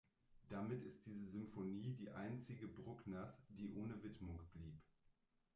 [0.49, 4.81] Damit ist diese Symphonie die einzige Bruckners, die ohne Widmung blieb.